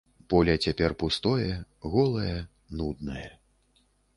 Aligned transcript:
Поле 0.33 0.53
цяпер 0.65 0.95
пустое, 1.03 1.51
голае, 1.97 2.35
нуднае. 2.81 3.29